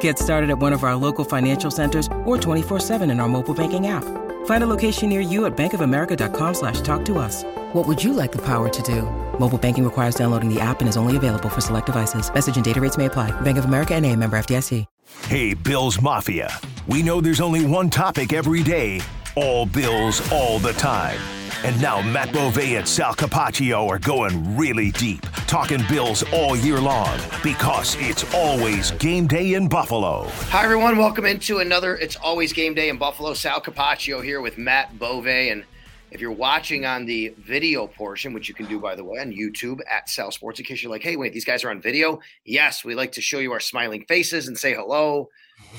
[0.00, 3.86] Get started at one of our local financial centers or 24-7 in our mobile banking
[3.86, 4.04] app.
[4.46, 7.44] Find a location near you at bankofamerica.com slash talk to us.
[7.72, 9.02] What would you like the power to do?
[9.38, 12.32] Mobile banking requires downloading the app and is only available for select devices.
[12.32, 13.30] Message and data rates may apply.
[13.40, 14.84] Bank of America and a member FDIC.
[15.26, 16.50] Hey, Bills Mafia.
[16.86, 19.00] We know there's only one topic every day.
[19.36, 21.18] All Bills, all the time.
[21.64, 26.78] And now Matt Bove and Sal Capaccio are going really deep, talking Bills all year
[26.78, 30.24] long because it's always game day in Buffalo.
[30.50, 30.98] Hi, everyone.
[30.98, 33.32] Welcome into another It's Always Game Day in Buffalo.
[33.32, 35.26] Sal Capaccio here with Matt Bove.
[35.26, 35.64] And
[36.10, 39.32] if you're watching on the video portion, which you can do, by the way, on
[39.32, 42.20] YouTube at Sal Sports, in case you're like, hey, wait, these guys are on video.
[42.44, 45.30] Yes, we like to show you our smiling faces and say hello.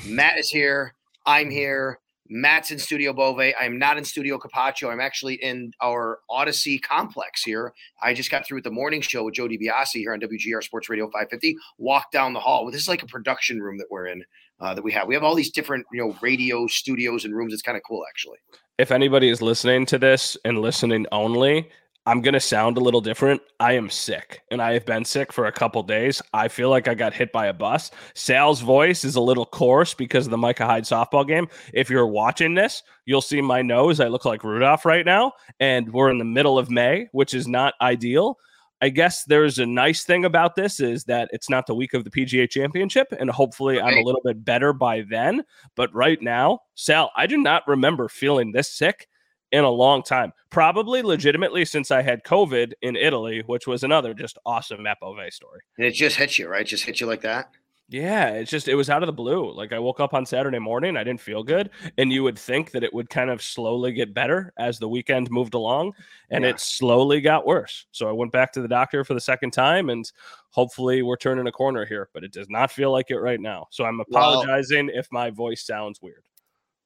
[0.04, 0.94] Matt is here.
[1.24, 2.00] I'm here.
[2.30, 3.40] Matt's in Studio Bove.
[3.40, 4.90] I am not in Studio Capaccio.
[4.90, 7.74] I'm actually in our Odyssey complex here.
[8.00, 10.88] I just got through with the morning show with Joe DiBiase here on WGR Sports
[10.88, 11.56] Radio 550.
[11.78, 12.70] Walked down the hall.
[12.70, 14.24] This is like a production room that we're in.
[14.60, 15.08] Uh, that we have.
[15.08, 17.54] We have all these different, you know, radio studios and rooms.
[17.54, 18.36] It's kind of cool, actually.
[18.76, 21.70] If anybody is listening to this and listening only,
[22.10, 23.40] I'm going to sound a little different.
[23.60, 26.20] I am sick and I have been sick for a couple days.
[26.32, 27.92] I feel like I got hit by a bus.
[28.14, 31.46] Sal's voice is a little coarse because of the Micah Hyde softball game.
[31.72, 34.00] If you're watching this, you'll see my nose.
[34.00, 35.34] I look like Rudolph right now.
[35.60, 38.38] And we're in the middle of May, which is not ideal.
[38.82, 42.02] I guess there's a nice thing about this is that it's not the week of
[42.02, 43.06] the PGA championship.
[43.20, 45.44] And hopefully I'm a little bit better by then.
[45.76, 49.06] But right now, Sal, I do not remember feeling this sick
[49.52, 50.32] in a long time.
[50.50, 51.08] Probably mm-hmm.
[51.08, 55.60] legitimately since I had COVID in Italy, which was another just awesome Matt Bove story.
[55.78, 56.66] And it just hit you, right?
[56.66, 57.50] Just hit you like that.
[57.90, 59.52] Yeah, it's just it was out of the blue.
[59.52, 62.70] Like I woke up on Saturday morning, I didn't feel good, and you would think
[62.70, 65.94] that it would kind of slowly get better as the weekend moved along,
[66.30, 66.50] and yeah.
[66.50, 67.86] it slowly got worse.
[67.90, 70.08] So I went back to the doctor for the second time, and
[70.50, 73.66] hopefully we're turning a corner here, but it does not feel like it right now.
[73.70, 76.22] So I'm apologizing well, if my voice sounds weird.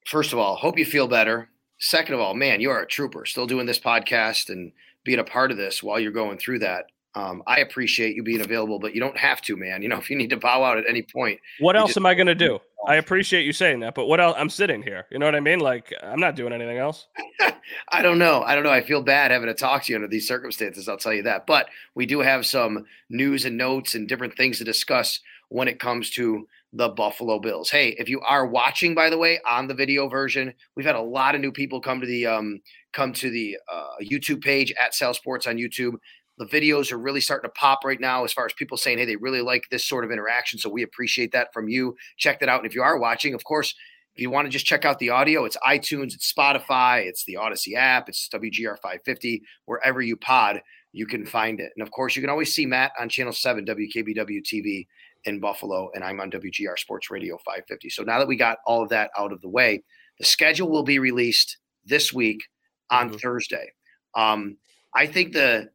[0.06, 1.50] First of all, hope you feel better.
[1.84, 4.72] Second of all, man, you are a trooper, still doing this podcast and
[5.04, 6.86] being a part of this while you're going through that.
[7.14, 9.82] Um, I appreciate you being available, but you don't have to, man.
[9.82, 11.40] You know, if you need to bow out at any point.
[11.60, 12.58] What else am I going to do?
[12.86, 14.34] I appreciate you saying that, but what else?
[14.38, 15.04] I'm sitting here.
[15.10, 15.60] You know what I mean?
[15.60, 17.06] Like, I'm not doing anything else.
[17.90, 18.42] I don't know.
[18.42, 18.70] I don't know.
[18.70, 20.88] I feel bad having to talk to you under these circumstances.
[20.88, 21.46] I'll tell you that.
[21.46, 25.78] But we do have some news and notes and different things to discuss when it
[25.78, 27.70] comes to the Buffalo Bills.
[27.70, 31.00] Hey, if you are watching, by the way, on the video version, we've had a
[31.00, 32.60] lot of new people come to the um,
[32.92, 35.94] come to the uh, YouTube page at Sal Sports on YouTube.
[36.36, 39.04] The videos are really starting to pop right now as far as people saying, hey,
[39.04, 40.58] they really like this sort of interaction.
[40.58, 41.94] So we appreciate that from you.
[42.16, 42.58] Check that out.
[42.58, 43.72] And if you are watching, of course,
[44.16, 47.36] if you want to just check out the audio, it's iTunes, it's Spotify, it's the
[47.36, 50.60] Odyssey app, it's WGR 550, wherever you pod,
[50.94, 51.72] you can find it.
[51.76, 54.86] And of course, you can always see Matt on Channel 7, WKBW TV
[55.24, 57.90] in Buffalo, and I'm on WGR Sports Radio 550.
[57.90, 59.82] So now that we got all of that out of the way,
[60.20, 62.44] the schedule will be released this week
[62.90, 63.16] on mm-hmm.
[63.16, 63.72] Thursday.
[64.14, 64.56] Um,
[64.94, 65.70] I think the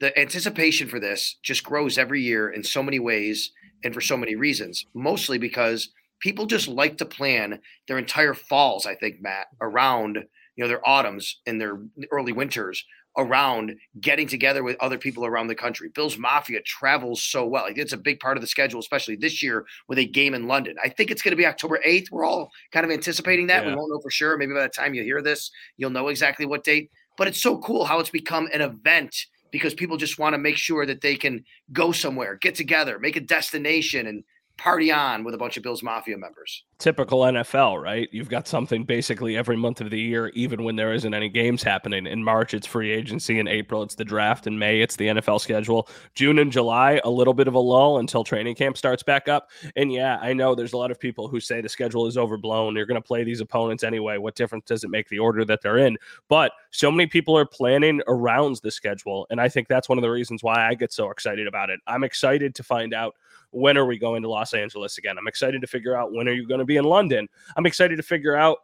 [0.00, 3.52] the anticipation for this just grows every year in so many ways
[3.84, 4.84] and for so many reasons.
[4.92, 8.86] Mostly because people just like to plan their entire falls.
[8.86, 10.16] I think Matt around
[10.56, 11.78] you know their autumns and their
[12.10, 12.84] early winters
[13.18, 15.90] around getting together with other people around the country.
[15.94, 17.66] Bills Mafia travels so well.
[17.68, 20.76] It's a big part of the schedule, especially this year with a game in London.
[20.82, 22.10] I think it's going to be October 8th.
[22.10, 23.64] We're all kind of anticipating that.
[23.64, 23.70] Yeah.
[23.70, 24.36] We won't know for sure.
[24.38, 26.90] Maybe by the time you hear this, you'll know exactly what date.
[27.18, 29.14] But it's so cool how it's become an event
[29.50, 33.16] because people just want to make sure that they can go somewhere, get together, make
[33.16, 34.24] a destination, and
[34.62, 36.62] party on with a bunch of Bills Mafia members.
[36.78, 38.08] typical NFL, right?
[38.12, 41.64] You've got something basically every month of the year, even when there isn't any games
[41.64, 42.06] happening.
[42.06, 43.40] In March, it's free agency.
[43.40, 44.46] In April, it's the draft.
[44.46, 45.88] In May, it's the NFL schedule.
[46.14, 49.50] June and July, a little bit of a lull until training camp starts back up.
[49.74, 52.76] And yeah, I know there's a lot of people who say the schedule is overblown.
[52.76, 54.18] You're going to play these opponents anyway.
[54.18, 55.98] What difference does it make the order that they're in?
[56.28, 59.26] But so many people are planning around the schedule.
[59.28, 61.80] And I think that's one of the reasons why I get so excited about it.
[61.88, 63.16] I'm excited to find out
[63.52, 65.16] when are we going to Los Angeles again?
[65.18, 67.28] I'm excited to figure out when are you going to be in London.
[67.56, 68.58] I'm excited to figure out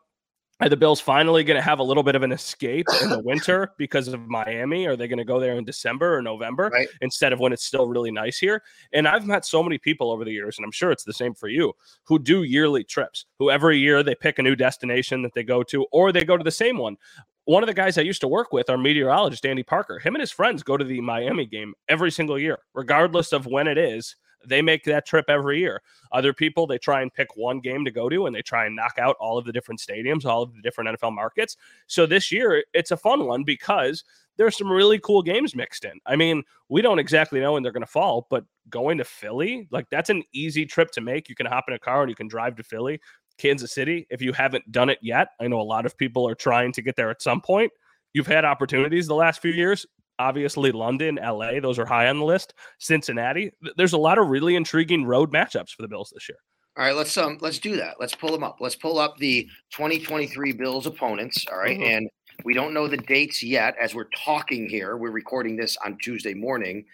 [0.60, 3.20] are the Bills finally going to have a little bit of an escape in the
[3.20, 4.86] winter because of Miami?
[4.86, 6.88] Are they going to go there in December or November right.
[7.00, 8.62] instead of when it's still really nice here?
[8.92, 11.32] And I've met so many people over the years, and I'm sure it's the same
[11.32, 15.32] for you, who do yearly trips, who every year they pick a new destination that
[15.32, 16.96] they go to, or they go to the same one.
[17.44, 20.20] One of the guys I used to work with, our meteorologist, Andy Parker, him and
[20.20, 24.16] his friends go to the Miami game every single year, regardless of when it is
[24.46, 25.82] they make that trip every year.
[26.12, 28.76] Other people, they try and pick one game to go to and they try and
[28.76, 31.56] knock out all of the different stadiums, all of the different NFL markets.
[31.86, 34.04] So this year, it's a fun one because
[34.36, 35.98] there's some really cool games mixed in.
[36.06, 39.68] I mean, we don't exactly know when they're going to fall, but going to Philly,
[39.70, 41.28] like that's an easy trip to make.
[41.28, 43.00] You can hop in a car and you can drive to Philly,
[43.36, 44.06] Kansas City.
[44.10, 46.82] If you haven't done it yet, I know a lot of people are trying to
[46.82, 47.72] get there at some point.
[48.14, 49.86] You've had opportunities the last few years
[50.18, 52.54] obviously London, LA, those are high on the list.
[52.78, 53.52] Cincinnati.
[53.76, 56.38] There's a lot of really intriguing road matchups for the Bills this year.
[56.76, 57.96] All right, let's um let's do that.
[57.98, 58.58] Let's pull them up.
[58.60, 61.44] Let's pull up the 2023 Bills opponents.
[61.50, 61.78] All right?
[61.78, 61.82] mm-hmm.
[61.82, 62.10] and
[62.44, 64.96] we don't know the dates yet as we're talking here.
[64.96, 66.84] We're recording this on Tuesday morning.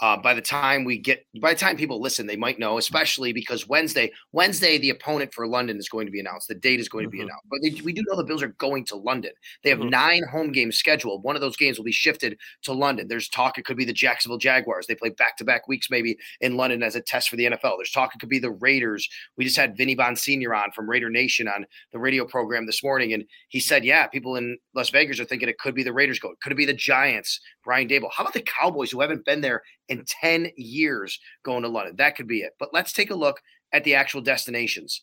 [0.00, 3.32] Uh, by the time we get, by the time people listen, they might know, especially
[3.32, 6.48] because Wednesday, Wednesday, the opponent for London is going to be announced.
[6.48, 7.10] The date is going mm-hmm.
[7.10, 7.28] to be mm-hmm.
[7.28, 7.46] announced.
[7.48, 9.30] But they, we do know the Bills are going to London.
[9.62, 9.90] They have mm-hmm.
[9.90, 11.22] nine home games scheduled.
[11.22, 13.06] One of those games will be shifted to London.
[13.06, 14.88] There's talk it could be the Jacksonville Jaguars.
[14.88, 17.76] They play back to back weeks maybe in London as a test for the NFL.
[17.78, 19.08] There's talk it could be the Raiders.
[19.36, 23.12] We just had Vinny Bonsignore on from Raider Nation on the radio program this morning,
[23.12, 26.18] and he said, yeah, people in Las Vegas are thinking it could be the Raiders
[26.18, 26.34] go.
[26.42, 27.40] Could it be the Giants?
[27.64, 31.68] Brian Daboll How about the Cowboys who haven't been there in 10 years going to
[31.68, 31.96] London?
[31.96, 32.52] That could be it.
[32.58, 33.40] But let's take a look
[33.72, 35.02] at the actual destinations.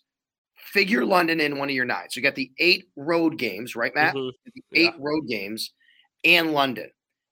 [0.56, 2.10] Figure London in one of your nine.
[2.10, 4.16] So you got the eight road games, right, Matt?
[4.16, 4.56] Mm-hmm.
[4.76, 5.72] Eight road games
[6.24, 6.90] and London.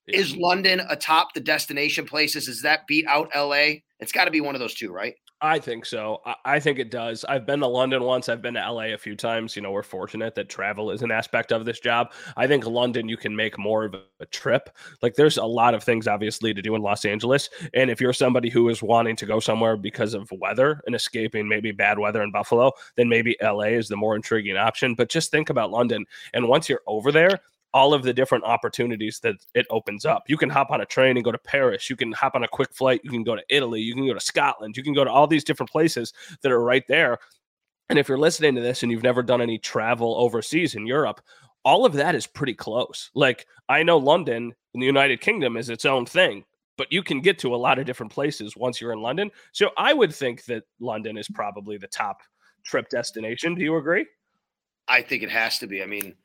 [0.07, 0.19] Yeah.
[0.19, 2.47] Is London atop the destination places?
[2.47, 3.81] Does that beat out LA?
[3.99, 5.13] It's got to be one of those two, right?
[5.41, 6.21] I think so.
[6.43, 7.23] I think it does.
[7.23, 8.27] I've been to London once.
[8.27, 9.55] I've been to LA a few times.
[9.55, 12.11] You know, we're fortunate that travel is an aspect of this job.
[12.35, 14.69] I think London, you can make more of a trip.
[15.01, 17.49] Like, there's a lot of things, obviously, to do in Los Angeles.
[17.73, 21.47] And if you're somebody who is wanting to go somewhere because of weather and escaping
[21.47, 24.93] maybe bad weather in Buffalo, then maybe LA is the more intriguing option.
[24.93, 26.05] But just think about London.
[26.33, 27.39] And once you're over there,
[27.73, 30.23] all of the different opportunities that it opens up.
[30.27, 31.89] You can hop on a train and go to Paris.
[31.89, 33.01] You can hop on a quick flight.
[33.03, 33.81] You can go to Italy.
[33.81, 34.75] You can go to Scotland.
[34.75, 37.19] You can go to all these different places that are right there.
[37.89, 41.21] And if you're listening to this and you've never done any travel overseas in Europe,
[41.63, 43.09] all of that is pretty close.
[43.13, 46.45] Like I know London in the United Kingdom is its own thing,
[46.77, 49.29] but you can get to a lot of different places once you're in London.
[49.51, 52.21] So I would think that London is probably the top
[52.63, 53.55] trip destination.
[53.55, 54.05] Do you agree?
[54.87, 55.83] I think it has to be.
[55.83, 56.15] I mean,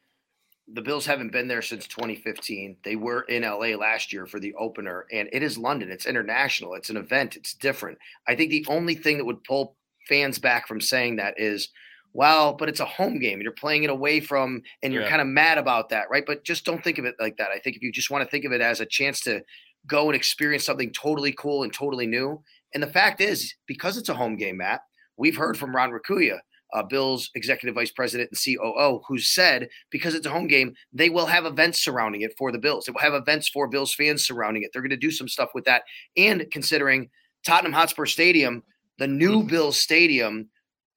[0.73, 2.77] the Bills haven't been there since 2015.
[2.85, 5.91] They were in LA last year for the opener, and it is London.
[5.91, 6.75] It's international.
[6.75, 7.37] It's an event.
[7.37, 7.99] It's different.
[8.27, 9.77] I think the only thing that would pull
[10.09, 11.69] fans back from saying that is,
[12.15, 13.43] well, but it's a home game.
[13.43, 15.11] You're playing it away from, and you're yeah.
[15.11, 16.25] kind of mad about that, right?
[16.27, 17.51] But just don't think of it like that.
[17.51, 19.43] I think if you just want to think of it as a chance to
[19.87, 22.43] go and experience something totally cool and totally new.
[22.73, 24.81] And the fact is, because it's a home game, Matt,
[25.17, 26.39] we've heard from Ron Raccuia
[26.73, 31.11] uh, Bill's executive vice president and COO, who said because it's a home game, they
[31.11, 32.85] will have events surrounding it for the Bills.
[32.85, 34.71] They will have events for Bills fans surrounding it.
[34.73, 35.83] They're going to do some stuff with that.
[36.17, 37.11] And considering
[37.45, 38.63] Tottenham Hotspur Stadium,
[38.99, 39.49] the new mm-hmm.
[39.49, 40.49] Bills Stadium,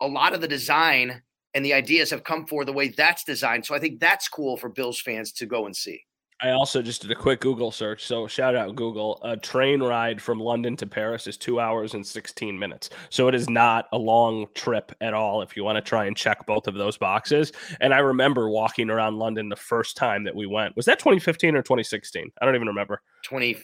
[0.01, 1.21] a lot of the design
[1.53, 3.65] and the ideas have come for the way that's designed.
[3.65, 6.01] So I think that's cool for Bills fans to go and see.
[6.39, 8.06] I also just did a quick Google search.
[8.06, 9.20] So shout out Google.
[9.24, 12.91] A train ride from London to Paris is two hours and 16 minutes.
[13.10, 16.15] So it is not a long trip at all if you want to try and
[16.15, 17.51] check both of those boxes.
[17.82, 20.75] And I remember walking around London the first time that we went.
[20.75, 22.32] Was that 2015 or 2016?
[22.39, 23.01] I don't even remember.
[23.24, 23.58] 20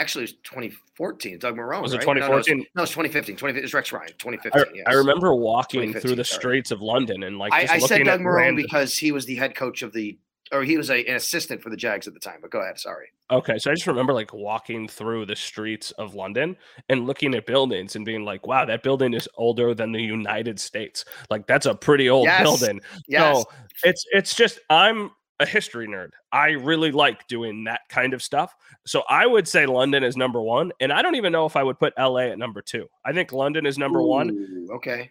[0.00, 3.62] actually it was 2014 doug marrone was it 2014 no, no, it's 2015 20, it
[3.62, 4.84] was rex ryan 2015 I, yes.
[4.88, 8.56] I remember walking through the streets of london and like i, I said doug marrone...
[8.56, 10.18] because he was the head coach of the
[10.52, 12.38] or he was a, an assistant for the Jags at the time.
[12.40, 12.78] But go ahead.
[12.78, 13.08] Sorry.
[13.30, 16.56] Okay, so I just remember like walking through the streets of London
[16.88, 20.60] and looking at buildings and being like, "Wow, that building is older than the United
[20.60, 21.04] States.
[21.30, 22.42] Like that's a pretty old yes.
[22.42, 23.36] building." Yes.
[23.36, 23.44] So
[23.82, 25.10] it's it's just I'm
[25.40, 26.10] a history nerd.
[26.32, 28.54] I really like doing that kind of stuff.
[28.86, 31.62] So I would say London is number one, and I don't even know if I
[31.62, 32.86] would put LA at number two.
[33.04, 34.68] I think London is number Ooh, one.
[34.74, 35.10] Okay.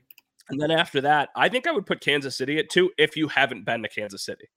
[0.49, 3.27] And then after that, I think I would put Kansas City at two if you
[3.27, 4.49] haven't been to Kansas City.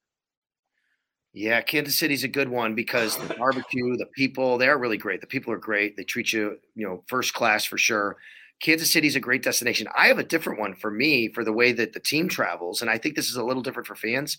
[1.36, 5.20] Yeah, Kansas City's a good one because the barbecue, the people, they're really great.
[5.20, 5.94] The people are great.
[5.94, 8.16] They treat you, you know, first class for sure.
[8.62, 9.86] Kansas City's a great destination.
[9.94, 12.88] I have a different one for me for the way that the team travels, and
[12.88, 14.38] I think this is a little different for fans.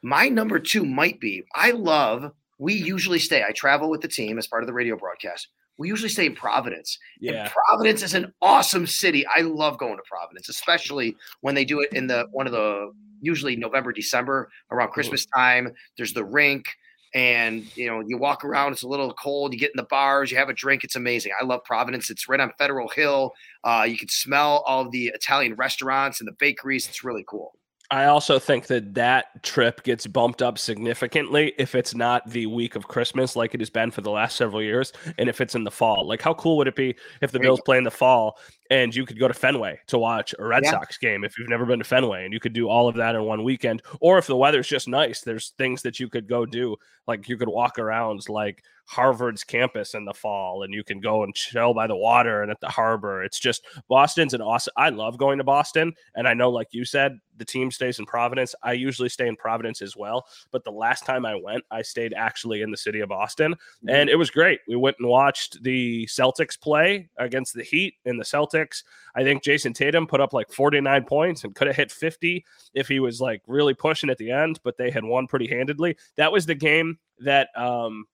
[0.00, 4.38] My number two might be I love, we usually stay, I travel with the team
[4.38, 5.48] as part of the radio broadcast.
[5.78, 6.98] We usually stay in Providence.
[7.20, 7.44] Yeah.
[7.44, 9.24] And Providence is an awesome city.
[9.26, 12.92] I love going to Providence, especially when they do it in the one of the
[13.20, 15.72] usually November, December around Christmas time.
[15.96, 16.66] There's the rink
[17.14, 20.30] and you know you walk around it's a little cold you get in the bars
[20.30, 23.32] you have a drink it's amazing i love providence it's right on federal hill
[23.64, 27.52] uh, you can smell all the italian restaurants and the bakeries it's really cool
[27.92, 32.74] I also think that that trip gets bumped up significantly if it's not the week
[32.74, 35.62] of Christmas like it has been for the last several years, and if it's in
[35.62, 36.08] the fall.
[36.08, 38.38] Like, how cool would it be if the Bills play in the fall
[38.70, 40.70] and you could go to Fenway to watch a Red yeah.
[40.70, 43.14] Sox game if you've never been to Fenway, and you could do all of that
[43.14, 43.82] in one weekend?
[44.00, 46.76] Or if the weather's just nice, there's things that you could go do.
[47.06, 51.22] Like, you could walk around like Harvard's campus in the fall and you can go
[51.22, 53.22] and chill by the water and at the harbor.
[53.22, 54.72] It's just Boston's an awesome.
[54.76, 55.94] I love going to Boston.
[56.14, 58.54] And I know, like you said, the team stays in Providence.
[58.62, 60.26] I usually stay in Providence as well.
[60.50, 63.88] But the last time I went, I stayed actually in the city of Boston mm-hmm.
[63.88, 64.60] and it was great.
[64.68, 68.82] We went and watched the Celtics play against the Heat in the Celtics.
[69.14, 72.88] I think Jayson Tatum put up like 49 points and could have hit 50 if
[72.88, 75.96] he was like really pushing at the end, but they had won pretty handedly.
[76.16, 78.06] That was the game that um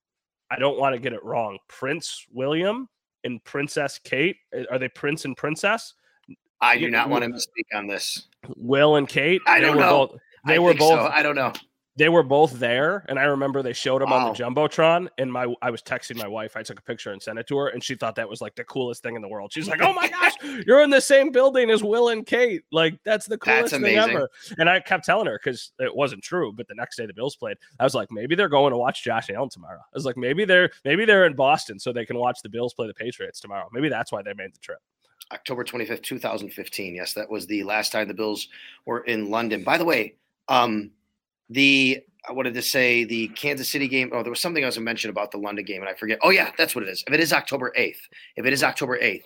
[0.51, 1.57] I don't want to get it wrong.
[1.67, 2.87] Prince William
[3.23, 4.37] and Princess Kate.
[4.53, 5.93] Eh, are they Prince and Princess?
[6.61, 8.27] I do not want to mistake on this.
[8.57, 9.41] Will and Kate.
[9.47, 10.07] I don't know.
[10.07, 10.99] Both, they I were both.
[10.99, 11.07] So.
[11.07, 11.53] I don't know
[11.99, 14.27] they were both there and i remember they showed them wow.
[14.27, 17.21] on the jumbotron and my i was texting my wife i took a picture and
[17.21, 19.27] sent it to her and she thought that was like the coolest thing in the
[19.27, 19.51] world.
[19.53, 20.33] She's like oh my gosh
[20.65, 23.97] you're in the same building as will and kate like that's the coolest that's thing
[23.97, 24.29] ever.
[24.57, 27.35] And i kept telling her because it wasn't true but the next day the bills
[27.35, 29.79] played i was like maybe they're going to watch josh allen tomorrow.
[29.79, 32.73] I was like maybe they're maybe they're in boston so they can watch the bills
[32.73, 33.67] play the patriots tomorrow.
[33.73, 34.79] Maybe that's why they made the trip.
[35.33, 38.47] October 25th 2015 yes that was the last time the bills
[38.85, 39.63] were in london.
[39.63, 40.15] By the way
[40.47, 40.91] um
[41.49, 44.11] the I wanted to say the Kansas City game.
[44.13, 46.19] Oh, there was something I else I mentioned about the London game, and I forget.
[46.21, 47.03] Oh, yeah, that's what it is.
[47.07, 47.97] If it is October 8th,
[48.35, 49.23] if it is October 8th,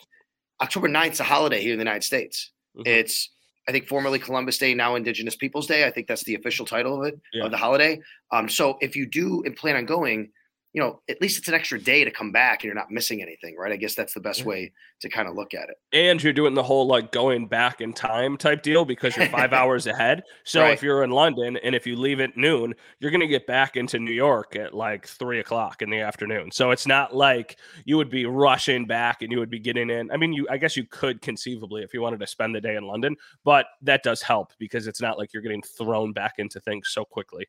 [0.61, 2.51] October 9th is a holiday here in the United States.
[2.77, 2.87] Mm-hmm.
[2.87, 3.29] It's,
[3.67, 5.85] I think, formerly Columbus Day, now Indigenous Peoples Day.
[5.85, 7.45] I think that's the official title of it, yeah.
[7.45, 7.99] of the holiday.
[8.31, 10.29] Um, so if you do and plan on going,
[10.73, 13.21] you know, at least it's an extra day to come back and you're not missing
[13.21, 13.71] anything, right?
[13.71, 15.75] I guess that's the best way to kind of look at it.
[15.93, 19.53] And you're doing the whole like going back in time type deal because you're five
[19.53, 20.23] hours ahead.
[20.45, 20.73] So right.
[20.73, 23.77] if you're in London and if you leave at noon, you're going to get back
[23.77, 26.51] into New York at like three o'clock in the afternoon.
[26.51, 30.09] So it's not like you would be rushing back and you would be getting in.
[30.09, 32.77] I mean, you, I guess you could conceivably if you wanted to spend the day
[32.77, 36.59] in London, but that does help because it's not like you're getting thrown back into
[36.59, 37.45] things so quickly.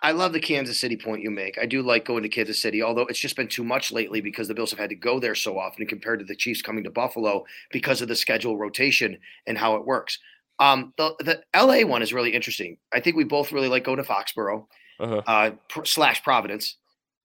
[0.00, 1.58] I love the Kansas City point you make.
[1.58, 4.46] I do like going to Kansas City, although it's just been too much lately because
[4.46, 6.90] the Bills have had to go there so often compared to the Chiefs coming to
[6.90, 10.18] Buffalo because of the schedule rotation and how it works.
[10.58, 12.76] Um, the, the LA one is really interesting.
[12.92, 14.66] I think we both really like going to Foxborough
[15.00, 15.22] uh-huh.
[15.26, 16.76] uh, pr- slash Providence.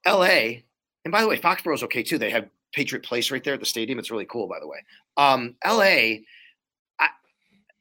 [0.05, 0.63] LA,
[1.05, 2.17] and by the way, Foxborough's okay too.
[2.17, 3.99] They have Patriot Place right there at the stadium.
[3.99, 4.79] It's really cool, by the way.
[5.17, 6.23] Um, LA,
[6.99, 7.09] I,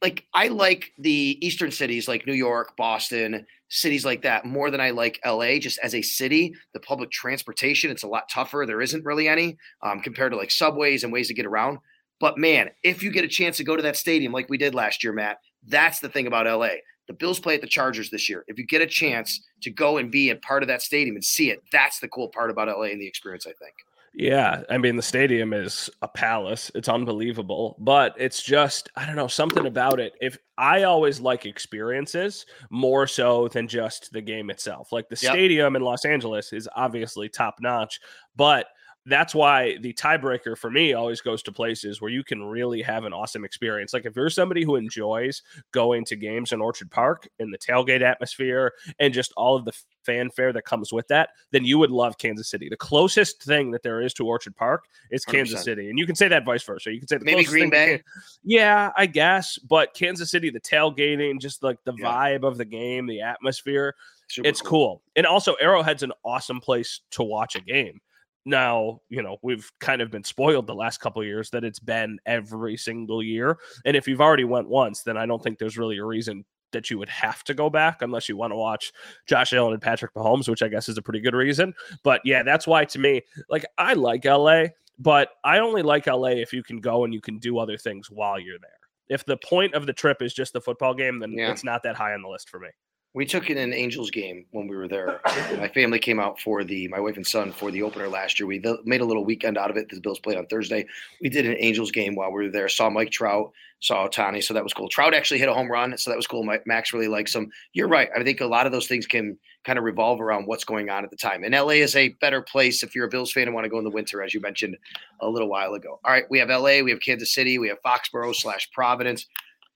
[0.03, 4.81] like I like the eastern cities like New York, Boston, cities like that more than
[4.81, 6.55] I like LA just as a city.
[6.75, 8.65] The public transportation, it's a lot tougher.
[8.67, 11.79] There isn't really any um, compared to like subways and ways to get around.
[12.21, 14.75] But man, if you get a chance to go to that stadium like we did
[14.75, 16.77] last year, Matt, that's the thing about LA.
[17.09, 18.45] The Bills play at the Chargers this year.
[18.47, 21.25] If you get a chance to go and be a part of that stadium and
[21.25, 23.75] see it, that's the cool part about LA and the experience, I think.
[24.12, 26.71] Yeah, I mean the stadium is a palace.
[26.75, 30.14] It's unbelievable, but it's just I don't know something about it.
[30.21, 34.90] If I always like experiences more so than just the game itself.
[34.90, 35.33] Like the yep.
[35.33, 38.00] stadium in Los Angeles is obviously top notch,
[38.35, 38.67] but
[39.07, 43.04] that's why the tiebreaker for me always goes to places where you can really have
[43.04, 43.95] an awesome experience.
[43.95, 45.42] Like if you're somebody who enjoys
[45.73, 49.73] going to games in Orchard Park in the tailgate atmosphere and just all of the
[50.04, 52.69] fanfare that comes with that, then you would love Kansas City.
[52.69, 55.64] The closest thing that there is to Orchard Park is Kansas 100%.
[55.64, 55.90] City.
[55.90, 56.92] And you can say that vice versa.
[56.92, 58.02] You can say the maybe Green Bay.
[58.45, 59.59] yeah, I guess.
[59.59, 62.07] But Kansas City, the tailgating, just like the yeah.
[62.07, 63.95] vibe of the game, the atmosphere.
[64.28, 64.69] Super it's cool.
[64.69, 65.02] cool.
[65.16, 68.00] And also Arrowhead's an awesome place to watch a game.
[68.45, 72.19] Now, you know, we've kind of been spoiled the last couple years that it's been
[72.27, 73.59] every single year.
[73.85, 76.89] And if you've already went once, then I don't think there's really a reason that
[76.89, 78.93] you would have to go back unless you want to watch
[79.27, 81.75] Josh Allen and Patrick Mahomes, which I guess is a pretty good reason.
[82.05, 84.67] But yeah, that's why to me, like I like LA,
[84.99, 88.11] but I only like LA if you can go and you can do other things
[88.11, 88.71] while you're there.
[89.09, 91.51] If the point of the trip is just the football game, then Yeah.
[91.51, 92.69] it's not that high on the list for me.
[93.12, 95.21] We took in an Angels game when we were there.
[95.59, 98.47] My family came out for the my wife and son for the opener last year.
[98.47, 99.88] We th- made a little weekend out of it.
[99.88, 100.87] The Bills played on Thursday.
[101.21, 102.69] We did an Angels game while we were there.
[102.69, 103.50] Saw Mike Trout,
[103.81, 104.88] saw Ohtani, so that was cool.
[104.88, 106.45] Trout actually hit a home run, so that was cool.
[106.45, 107.50] Mi- Max really likes him.
[107.73, 108.11] You're right.
[108.17, 111.02] I think a lot of those things can kind of revolve around what's going on
[111.02, 111.43] at the time.
[111.43, 113.79] And LA is a better place if you're a Bills fan and want to go
[113.79, 114.76] in the winter, as you mentioned
[115.21, 115.99] a little while ago.
[116.05, 119.26] All right, we have LA, we have Kansas City, we have Foxborough slash Providence.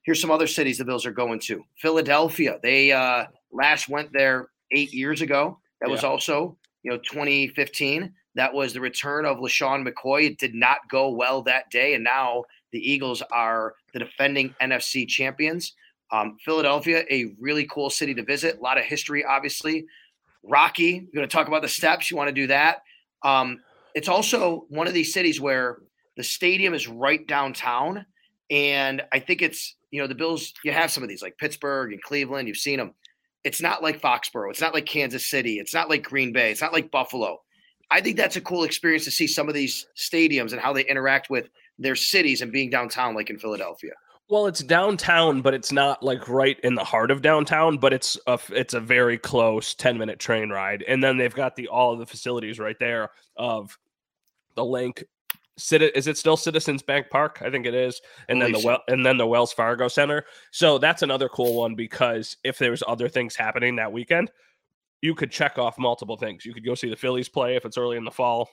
[0.04, 1.64] Here's some other cities the Bills are going to.
[1.76, 2.58] Philadelphia.
[2.62, 5.58] They uh last went there eight years ago.
[5.80, 8.12] That was also, you know, 2015.
[8.36, 10.24] That was the return of LeSean McCoy.
[10.30, 11.94] It did not go well that day.
[11.94, 15.74] And now the Eagles are the defending NFC champions.
[16.10, 18.58] Um, Philadelphia, a really cool city to visit.
[18.58, 19.86] A lot of history, obviously.
[20.42, 22.10] Rocky, you're going to talk about the steps.
[22.10, 22.82] You want to do that.
[23.22, 23.60] Um,
[23.94, 25.78] it's also one of these cities where
[26.16, 28.04] the stadium is right downtown.
[28.50, 31.92] And I think it's, you know, the Bills, you have some of these like Pittsburgh
[31.92, 32.94] and Cleveland, you've seen them.
[33.42, 34.50] It's not like Foxborough.
[34.50, 35.58] It's not like Kansas City.
[35.58, 36.50] It's not like Green Bay.
[36.50, 37.40] It's not like Buffalo.
[37.90, 40.84] I think that's a cool experience to see some of these stadiums and how they
[40.86, 41.48] interact with
[41.78, 43.92] their cities and being downtown, like in Philadelphia.
[44.28, 47.76] Well, it's downtown, but it's not like right in the heart of downtown.
[47.76, 51.56] But it's a it's a very close ten minute train ride, and then they've got
[51.56, 53.78] the all of the facilities right there of
[54.54, 55.04] the Linc.
[55.56, 57.40] Is it still Citizens Bank Park?
[57.44, 58.66] I think it is, and then the so.
[58.66, 60.24] well, and then the Wells Fargo Center.
[60.50, 64.32] So that's another cool one because if there's other things happening that weekend,
[65.00, 66.44] you could check off multiple things.
[66.44, 68.48] You could go see the Phillies play if it's early in the fall.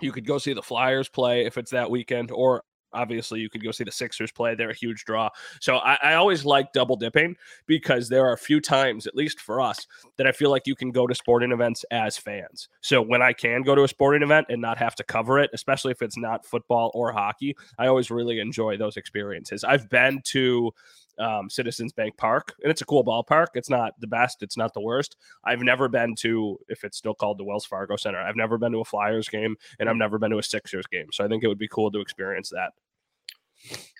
[0.00, 3.62] You could go see the Flyers play if it's that weekend, or obviously you could
[3.62, 4.54] go see the Sixers play.
[4.54, 5.30] They're a huge draw.
[5.60, 9.40] So I, I always like double dipping because there are a few times, at least
[9.40, 12.68] for us, that I feel like you can go to sporting events as fans.
[12.80, 15.50] So when I can go to a sporting event and not have to cover it,
[15.52, 19.64] especially if it's not football or hockey, I always really enjoy those experiences.
[19.64, 20.72] I've been to
[21.20, 23.48] um, Citizens Bank Park, and it's a cool ballpark.
[23.54, 25.16] It's not the best, it's not the worst.
[25.44, 28.72] I've never been to, if it's still called the Wells Fargo Center, I've never been
[28.72, 31.06] to a Flyers game, and I've never been to a Sixers game.
[31.12, 32.72] So I think it would be cool to experience that.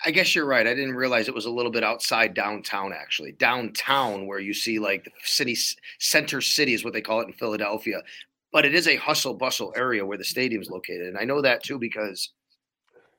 [0.07, 0.67] I guess you're right.
[0.67, 3.33] I didn't realize it was a little bit outside downtown, actually.
[3.33, 5.57] Downtown, where you see like the city
[5.99, 8.01] center city is what they call it in Philadelphia.
[8.53, 11.09] But it is a hustle bustle area where the stadium's located.
[11.09, 12.31] And I know that too because,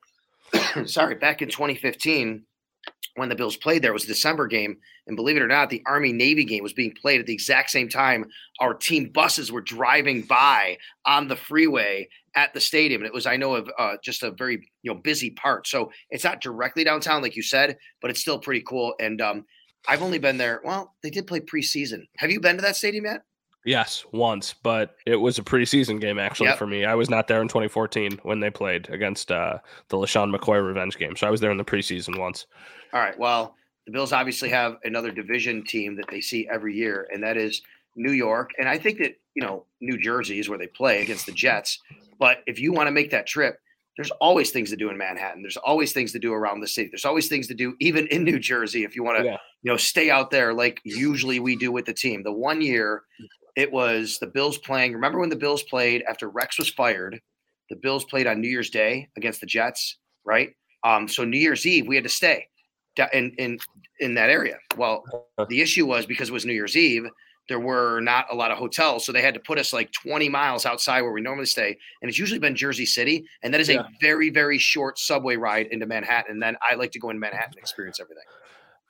[0.85, 2.43] sorry, back in 2015,
[3.15, 4.77] when the Bills played there, it was a December game.
[5.07, 7.69] And believe it or not, the Army Navy game was being played at the exact
[7.69, 8.25] same time
[8.59, 13.01] our team buses were driving by on the freeway at the stadium.
[13.01, 15.67] And it was, I know, of uh, just a very you know busy part.
[15.67, 18.93] So it's not directly downtown, like you said, but it's still pretty cool.
[18.99, 19.45] And um,
[19.87, 20.61] I've only been there.
[20.63, 22.07] Well, they did play preseason.
[22.17, 23.23] Have you been to that stadium yet?
[23.65, 26.57] Yes, once, but it was a preseason game actually Yep.
[26.57, 26.83] for me.
[26.85, 30.97] I was not there in 2014 when they played against uh, the LeSean McCoy revenge
[30.97, 31.15] game.
[31.15, 32.47] So I was there in the preseason once.
[32.93, 33.17] All right.
[33.19, 37.37] Well, the Bills obviously have another division team that they see every year, and that
[37.37, 37.61] is
[37.95, 38.51] New York.
[38.57, 41.79] And I think that, you know, New Jersey is where they play against the Jets.
[42.19, 43.59] But if you want to make that trip,
[43.97, 45.41] there's always things to do in Manhattan.
[45.43, 46.89] There's always things to do around the city.
[46.91, 49.37] There's always things to do even in New Jersey if you want to, Yeah.
[49.63, 52.23] you know, stay out there like usually we do with the team.
[52.23, 53.03] The one year
[53.55, 54.93] it was the Bills playing.
[54.93, 57.19] Remember when the Bills played after Rex was fired?
[57.69, 60.53] The Bills played on New Year's Day against the Jets, right?
[60.83, 62.47] Um, so New Year's Eve we had to stay
[63.13, 63.59] in in
[63.99, 64.57] in that area.
[64.77, 65.03] Well,
[65.49, 67.07] the issue was because it was New Year's Eve,
[67.47, 70.29] there were not a lot of hotels, so they had to put us like 20
[70.29, 73.69] miles outside where we normally stay, and it's usually been Jersey City, and that is
[73.69, 73.81] Yeah.
[73.81, 76.31] a very very short subway ride into Manhattan.
[76.31, 78.23] And then I like to go in Manhattan and experience everything.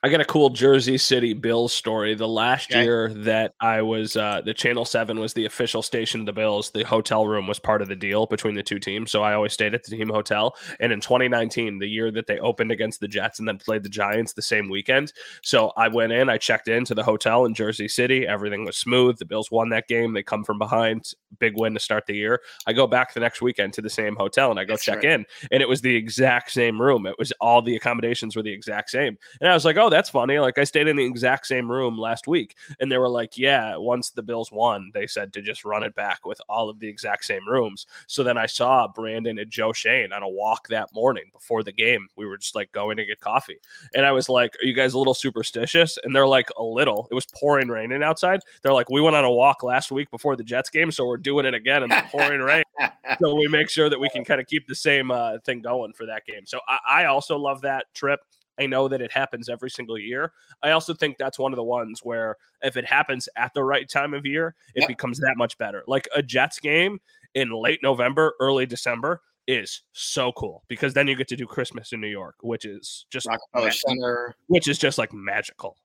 [0.04, 2.16] I got a cool Jersey City Bills story.
[2.16, 2.82] The last Okay.
[2.84, 6.72] year that I was, uh, the Channel 7 was the official station of the Bills.
[6.72, 9.12] The hotel room was part of the deal between the two teams.
[9.12, 10.56] So I always stayed at the team hotel.
[10.80, 13.90] And in 2019, the year that they opened against the Jets and then played the
[13.90, 15.14] Giants the same weekend.
[15.44, 18.26] So I went in, I checked into the hotel in Jersey City.
[18.26, 19.20] Everything was smooth.
[19.20, 20.14] The Bills won that game.
[20.14, 21.14] They come from behind.
[21.38, 22.42] Big win to start the year.
[22.66, 24.96] I go back the next weekend to the same hotel and I go That's check
[25.04, 25.06] right.
[25.06, 25.26] in.
[25.52, 27.06] And it was the exact same room.
[27.06, 29.16] It was all the accommodations were the exact same.
[29.40, 30.40] And I was like, oh, that's funny.
[30.40, 32.56] Like I stayed in the exact same room last week.
[32.80, 35.94] And they were like, yeah, once the Bills won, they said to just run it
[35.96, 37.86] back with all of the exact same rooms.
[38.08, 41.72] So then I saw Brandon and Joe Schoen on a walk that morning before the
[41.72, 42.08] game.
[42.16, 43.58] We were just like going to get coffee.
[43.94, 45.98] And I was like, are you guys a little superstitious?
[46.04, 47.08] And they're like, a little.
[47.12, 48.42] It was pouring raining outside.
[48.62, 50.92] They're like, we went on a walk last week before the Jets game.
[50.92, 52.64] So we're doing it again in the pouring rain
[53.20, 55.94] so we make sure that we can kind of keep the same uh, thing going
[55.94, 56.46] for that game.
[56.46, 58.22] So I, I also love that trip.
[58.62, 60.34] I know that it happens every single year.
[60.62, 63.90] I also think that's one of the ones where if it happens at the right
[63.90, 64.88] time of year, it Yep.
[64.88, 65.84] becomes that much better.
[65.88, 67.00] Like a Jets game
[67.34, 71.92] in late November, early December is so cool because then you get to do Christmas
[71.92, 75.78] in New York, which is just Rockefeller Center, which is just like magical.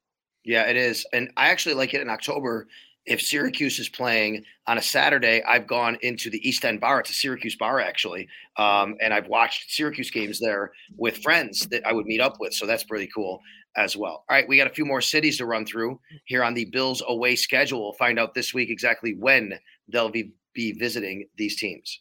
[0.44, 1.06] Yeah, it is.
[1.14, 2.68] And I actually like it in October.
[3.06, 7.00] If Syracuse is playing on a Saturday, I've gone into the East End bar.
[7.00, 8.28] It's a Syracuse bar, actually.
[8.56, 12.52] Um, and I've watched Syracuse games there with friends that I would meet up with.
[12.52, 13.40] So that's pretty cool
[13.76, 14.24] as well.
[14.28, 17.02] All right, we got a few more cities to run through here on the Bills
[17.06, 17.82] away schedule.
[17.82, 19.54] We'll find out this week exactly when
[19.88, 22.00] they'll be, be visiting these teams.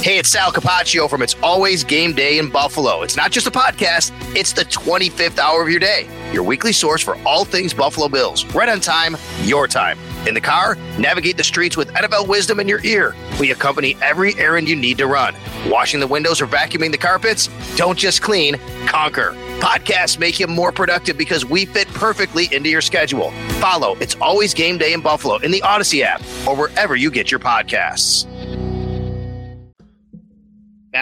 [0.00, 3.02] Hey, it's Sal Capaccio from It's Always Game Day in Buffalo.
[3.02, 6.08] It's not just a podcast, it's the 25th hour of your day.
[6.32, 8.44] Your weekly source for all things Buffalo Bills.
[8.54, 9.98] Right on time, your time.
[10.26, 13.14] In the car, navigate the streets with NFL wisdom in your ear.
[13.40, 15.34] We accompany every errand you need to run.
[15.66, 17.48] Washing the windows or vacuuming the carpets?
[17.76, 18.56] Don't just clean,
[18.86, 19.32] conquer.
[19.58, 23.32] Podcasts make you more productive because we fit perfectly into your schedule.
[23.60, 27.30] Follow It's Always Game Day in Buffalo in the Odyssey app or wherever you get
[27.30, 28.26] your podcasts.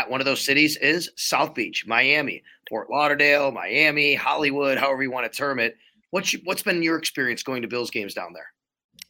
[0.09, 5.31] One of those cities is South Beach, Miami, Fort Lauderdale, Miami, Hollywood, however you want
[5.31, 5.77] to term it.
[6.11, 8.49] What's you, what's been your experience going to Bills games down there?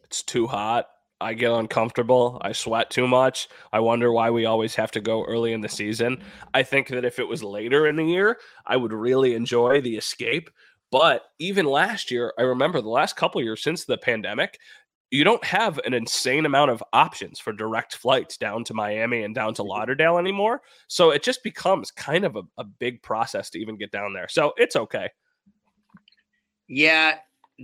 [0.05, 0.87] It's too hot.
[1.21, 2.39] I get uncomfortable.
[2.43, 3.49] I sweat too much.
[3.73, 6.23] I wonder why we always have to go early in the season.
[6.53, 9.97] I think that if it was later in the year, I would really enjoy the
[9.97, 10.51] escape.
[10.91, 14.59] But even last year, I remember the last couple years since the pandemic,
[15.11, 19.35] you don't have an insane amount of options for direct flights down to Miami and
[19.35, 19.71] down to mm-hmm.
[19.71, 20.63] Lauderdale anymore.
[20.89, 24.29] So it just becomes kind of a, a big process to even get down there.
[24.29, 25.09] So it's okay.
[26.69, 27.19] Yeah,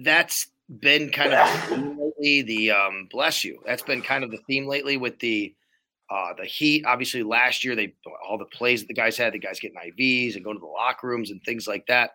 [0.05, 0.49] that's
[0.81, 2.43] been kind of lately.
[2.43, 3.61] The um, bless you.
[3.67, 5.55] That's been kind of the theme lately with the
[6.09, 6.85] uh, the Heat.
[6.87, 10.37] Obviously, last year they all the plays that the guys had, the guys getting IVs
[10.37, 12.13] and going to the locker rooms and things like that.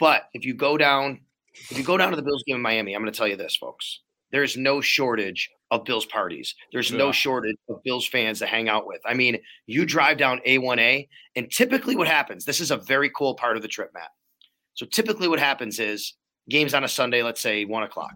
[0.00, 1.20] But if you go down,
[1.70, 3.36] if you go down to the Bills game in Miami, I'm going to tell you
[3.36, 4.00] this, folks
[4.34, 6.56] there's no shortage of Bills parties.
[6.72, 6.98] There's yeah.
[6.98, 9.00] no shortage of Bills fans to hang out with.
[9.06, 13.36] I mean, you drive down A1A, and typically what happens, this is a very cool
[13.36, 14.10] part of the trip, Matt.
[14.74, 16.14] So typically what happens is
[16.48, 18.10] games on a Sunday, let's say one o'clock.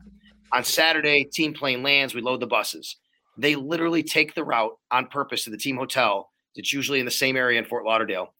[0.53, 2.97] On Saturday, team plane lands, we load the buses.
[3.37, 6.33] They literally take the route on purpose to the team hotel.
[6.57, 8.35] It's usually in the same area in Fort Lauderdale,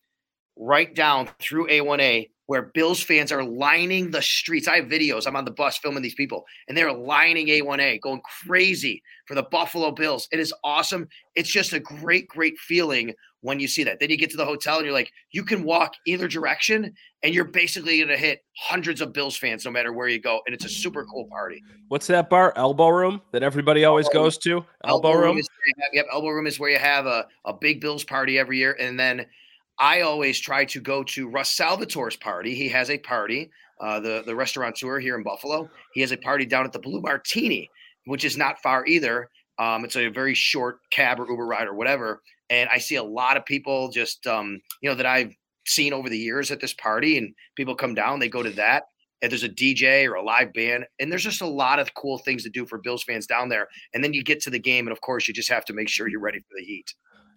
[0.57, 4.69] right down through A1A where Bills fans are lining the streets.
[4.69, 5.27] I have videos.
[5.27, 9.43] I'm on the bus filming these people, and they're lining A1A, going crazy for the
[9.43, 10.27] Buffalo Bills.
[10.33, 11.09] It is awesome.
[11.37, 14.01] It's just a great, great feeling when you see that.
[14.01, 17.35] Then you get to the hotel and you're like, you can walk either direction, and
[17.35, 20.41] you're basically going to hit hundreds of Bills fans no matter where you go.
[20.47, 21.63] And it's a super cool party.
[21.89, 22.55] What's that bar?
[22.57, 24.65] Elbow Room that everybody always elbow goes to?
[24.85, 25.23] Elbow, elbow Room?
[25.23, 28.39] room is have, yep, Elbow Room is where you have a, a big Bills party
[28.39, 28.75] every year.
[28.81, 29.27] And then–
[29.79, 32.55] I always try to go to Russ Salvatore's party.
[32.55, 35.71] He has a party, uh, the the restaurateur here in Buffalo.
[35.95, 37.71] He has a party down at the Blue Martini,
[38.05, 39.31] which is not far either.
[39.59, 42.23] Um, it's a very short cab or Uber ride or whatever.
[42.51, 45.35] And I see a lot of people just, um, you know, that I've
[45.67, 48.85] seen over the years at this party, and people come down, they go to that.
[49.21, 52.19] And there's a DJ or a live band, and there's just a lot of cool
[52.19, 53.67] things to do for Bills fans down there.
[53.93, 55.89] And then you get to the game, and of course, you just have to make
[55.89, 56.95] sure you're ready for the heat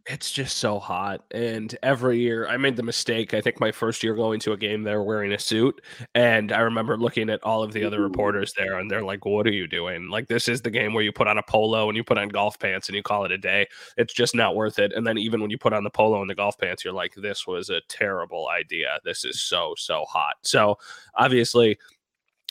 [0.08, 1.24] it's just so hot.
[1.32, 3.34] And every year I made the mistake.
[3.34, 5.82] I think my first year going to a game there wearing a suit.
[6.16, 9.48] And I remember looking at all of the other reporters there and they're like, What
[9.48, 10.10] are you doing?
[10.10, 12.30] Like, this is the game where you put on a polo and you put on
[12.30, 13.68] golf pants and you call it a day.
[13.98, 14.92] It's just not worth it.
[14.94, 17.14] And then even when you put on the polo and the golf pants, you're like,
[17.16, 19.00] This was a terrible idea.
[19.04, 20.36] This is so, so hot.
[20.42, 20.78] So
[21.16, 21.78] obviously,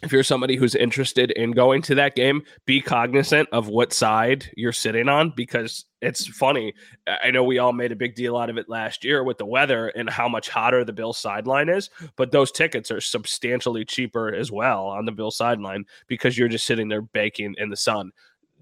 [0.02, 4.50] if you're somebody who's interested in going to that game, be cognizant of what side
[4.56, 6.74] you're sitting on because it's funny.
[7.22, 9.46] I know we all made a big deal out of it last year with the
[9.46, 14.34] weather and how much hotter the Bill sideline is, but those tickets are substantially cheaper
[14.34, 18.12] as well on the Bill sideline because you're just sitting there baking in the sun.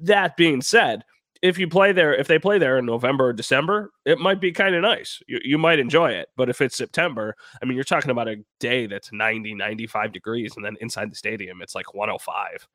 [0.01, 1.05] That being said,
[1.43, 4.53] if you play there, if they play there in November or December, it might be
[4.53, 5.21] kind of nice.
[5.27, 6.29] You, you might enjoy it.
[6.37, 10.55] But if it's September, I mean, you're talking about a day that's 90, 95 degrees,
[10.57, 12.67] and then inside the stadium, it's like 105.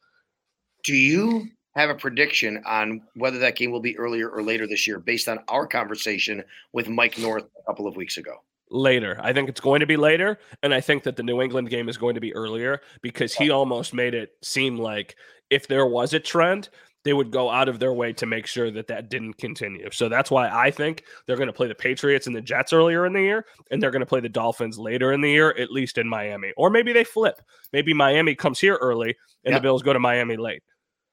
[0.83, 4.87] Do you have a prediction on whether that game will be earlier or later this
[4.87, 8.43] year based on our conversation with Mike North a couple of weeks ago?
[8.69, 9.19] Later.
[9.21, 10.39] I think it's going to be later.
[10.61, 13.49] And I think that the New England game is going to be earlier because he
[13.49, 15.15] almost made it seem like
[15.49, 16.69] if there was a trend,
[17.03, 19.89] they would go out of their way to make sure that that didn't continue.
[19.91, 23.05] So that's why I think they're going to play the Patriots and the Jets earlier
[23.05, 25.71] in the year, and they're going to play the Dolphins later in the year, at
[25.71, 26.53] least in Miami.
[26.57, 27.41] Or maybe they flip.
[27.71, 29.61] Maybe Miami comes here early and yep.
[29.61, 30.63] the Bills go to Miami late.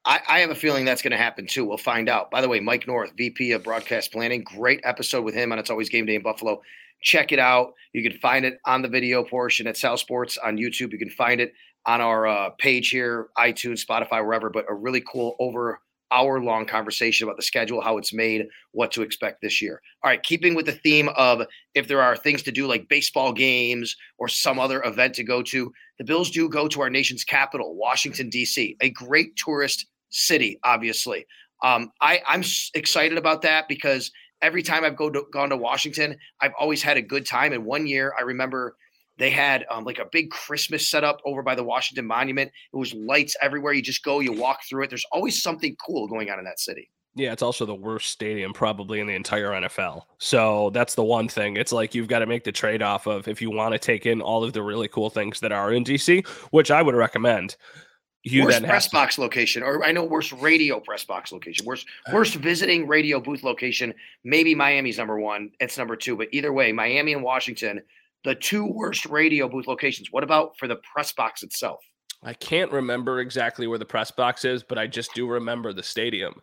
[0.04, 1.64] I, I, have a feeling that's going to happen too.
[1.64, 2.30] We'll find out.
[2.30, 5.68] By the way, Mike North, VP of Broadcast Planning, great episode with him on It's
[5.68, 6.62] Always Game Day in Buffalo.
[7.02, 7.74] Check it out.
[7.92, 10.92] You can find it on the video portion at Sal Sports on YouTube.
[10.92, 11.52] You can find it
[11.86, 14.50] on our uh, page here, iTunes, Spotify, wherever.
[14.50, 15.80] But a really cool over
[16.12, 19.80] hour long conversation about the schedule, how it's made, what to expect this year.
[20.02, 21.42] All right, keeping with the theme of
[21.74, 25.42] if there are things to do like baseball games or some other event to go
[25.42, 30.58] to, the Bills do go to our nation's capital, Washington, D.C., a great tourist city,
[30.64, 31.26] obviously.
[31.62, 32.42] Um, I, I'm
[32.74, 34.10] excited about that because
[34.42, 37.52] every time I've go to, gone to Washington, I've always had a good time.
[37.52, 38.76] And one year, I remember
[39.20, 42.50] they had um, like a big Christmas setup over by the Washington Monument.
[42.72, 43.74] It was lights everywhere.
[43.74, 44.88] You just go, you walk through it.
[44.88, 46.90] There's always something cool going on in that city.
[47.14, 50.04] Yeah, it's also the worst stadium probably in the entire NFL.
[50.18, 51.58] So that's the one thing.
[51.58, 54.06] It's like you've got to make the trade off of if you want to take
[54.06, 57.56] in all of the really cool things that are in DC, which I would recommend
[58.22, 61.86] you worst press to- box location, or I know worst radio press box location, worst
[62.06, 62.12] uh.
[62.14, 63.94] worst visiting radio booth location.
[64.24, 65.50] Maybe Miami's number one.
[65.58, 67.82] It's number two, but either way, Miami and Washington,
[68.24, 70.08] the two worst radio booth locations.
[70.10, 71.80] What about for the press box itself?
[72.22, 75.82] I can't remember exactly where the press box is, but I just do remember the
[75.82, 76.34] stadium.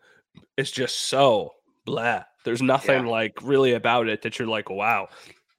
[0.58, 1.54] It's just so
[1.86, 2.24] blah.
[2.46, 3.12] There's nothing yeah.
[3.12, 5.10] like really about it that you're like, wow,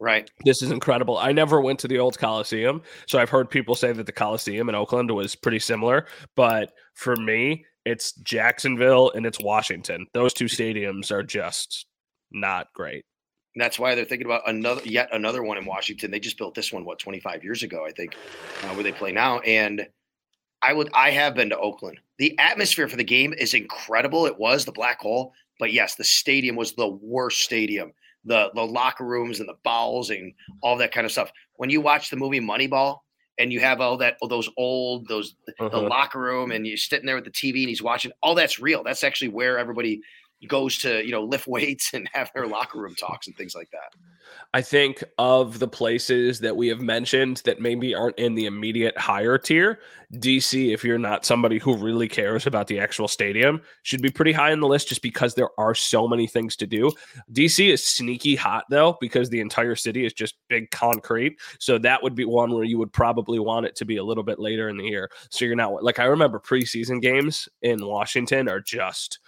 [0.00, 0.30] Right.
[0.44, 1.18] This is incredible.
[1.18, 2.82] I never went to the old Coliseum.
[3.06, 6.06] So I've heard people say that the Coliseum in Oakland was pretty similar.
[6.36, 10.06] But for me, it's Jacksonville and it's Washington.
[10.14, 11.86] Those two stadiums are just
[12.30, 13.04] not great.
[13.58, 16.12] And that's why they're thinking about another, yet another one in Washington.
[16.12, 18.14] They just built this one, what, 25 years ago, I think,
[18.62, 19.40] uh, where they play now.
[19.40, 19.84] And
[20.62, 21.98] I would, I have been to Oakland.
[22.18, 24.26] The atmosphere for the game is incredible.
[24.26, 25.32] It was the black hole.
[25.58, 27.94] But yes, the stadium was the worst stadium
[28.24, 31.32] the the locker rooms and the bowels and all that kind of stuff.
[31.54, 32.98] When you watch the movie Moneyball
[33.38, 35.68] and you have all that all those old those uh-huh.
[35.68, 38.60] the locker room and you're sitting there with the TV and he's watching all that's
[38.60, 38.84] real.
[38.84, 40.00] That's actually where everybody
[40.46, 43.70] goes to you know lift weights and have their locker room talks and things like
[43.70, 43.94] that.
[44.54, 48.96] I think of the places that we have mentioned that maybe aren't in the immediate
[48.96, 49.80] higher tier,
[50.14, 54.32] DC, if you're not somebody who really cares about the actual stadium, should be pretty
[54.32, 56.90] high on the list just because there are so many things to do.
[57.32, 61.38] DC is sneaky hot though, because the entire city is just big concrete.
[61.58, 64.24] So that would be one where you would probably want it to be a little
[64.24, 65.10] bit later in the year.
[65.30, 69.18] So you're not like I remember preseason games in Washington are just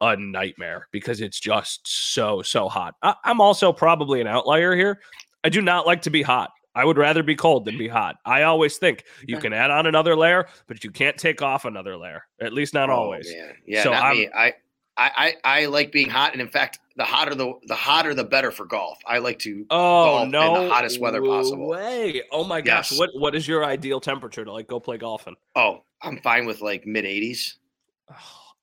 [0.00, 2.94] a nightmare because it's just so so hot.
[3.02, 5.00] I, am also probably an outlier here.
[5.44, 6.50] I do not like to be hot.
[6.74, 8.16] I would rather be cold than be hot.
[8.24, 11.96] I always think you can add on another layer, but you can't take off another
[11.96, 12.22] layer.
[12.40, 13.28] At least not oh, always.
[13.32, 13.54] Man.
[13.66, 14.28] Yeah, so not me.
[14.34, 14.54] I,
[14.96, 18.50] I I like being hot, and in fact, the hotter the the hotter the better
[18.50, 18.98] for golf.
[19.06, 21.68] I like to oh no the hottest weather possible.
[21.68, 22.22] Way.
[22.32, 22.98] Oh my gosh, yes.
[22.98, 25.36] what what is your ideal temperature to like go play golf in?
[25.54, 27.54] Oh, I'm fine with like mid 80s.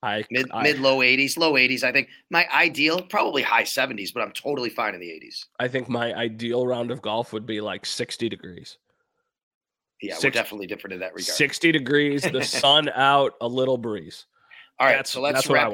[0.06, 1.84] I mid I, mid low 80s, low 80s.
[1.84, 5.46] I think my ideal probably high 70s, but I'm totally fine in the 80s.
[5.60, 8.78] I think my ideal round of golf would be like 60 degrees.
[10.02, 11.36] Yeah, 60, we're definitely different in that regard.
[11.36, 14.28] 60 degrees, the sun out, a little breeze.
[14.80, 15.74] All right, that's, so let's wrap,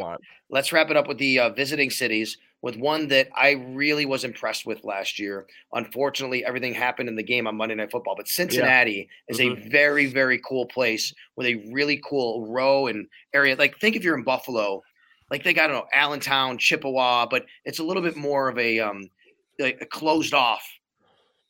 [0.49, 4.23] Let's wrap it up with the uh, visiting cities with one that I really was
[4.23, 5.47] impressed with last year.
[5.73, 9.33] Unfortunately, everything happened in the game on Monday Night Football, but Cincinnati yeah.
[9.33, 9.67] is mm-hmm.
[9.67, 13.55] a very, very cool place with a really cool row and area.
[13.55, 14.83] Like, think if you're in Buffalo,
[15.31, 18.57] like they got, I don't know, Allentown, Chippewa, but it's a little bit more of
[18.59, 19.09] a, um,
[19.59, 20.63] like a closed off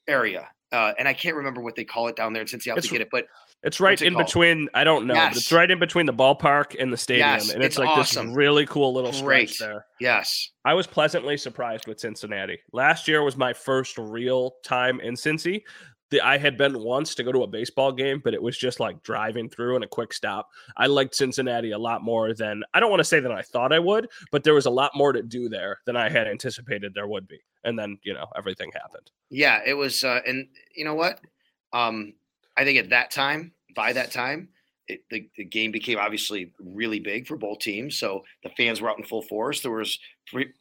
[0.08, 0.47] area.
[0.71, 3.02] Uh, and I can't remember what they call it down there in Cincinnati to get
[3.02, 3.26] it, but
[3.63, 4.69] it's right in between.
[4.74, 5.30] I don't know, yes.
[5.30, 7.89] but it's right in between the ballpark and the stadium, yes, and it's, it's like
[7.89, 8.28] awesome.
[8.28, 9.50] this really cool little Great.
[9.50, 9.86] stretch there.
[10.00, 12.60] Yes, I was pleasantly surprised with Cincinnati.
[12.74, 15.62] Last year was my first real time in Cincy.
[16.10, 18.82] The, I had been once to go to a baseball game, but it was just
[18.82, 20.50] like driving through and a quick stop.
[20.76, 23.71] I liked Cincinnati a lot more than I don't want to say than I thought
[23.71, 26.93] I would, but there was a lot more to do there than I had anticipated
[26.93, 27.39] there would be.
[27.63, 29.12] And then you know everything happened.
[29.30, 31.21] Yeah, it was, uh, and you know what?
[31.71, 32.13] Um,
[32.62, 34.50] I think at that time, by that time,
[34.88, 37.97] it, the, the game became obviously really big for both teams.
[37.97, 39.62] So the fans were out in full force.
[39.62, 39.97] There was